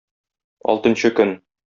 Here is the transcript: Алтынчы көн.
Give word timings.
Алтынчы 0.73 1.13
көн. 1.21 1.39